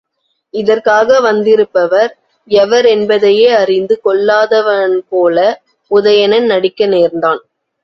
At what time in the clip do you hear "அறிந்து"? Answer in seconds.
3.57-4.01